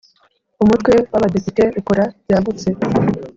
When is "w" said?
1.11-1.15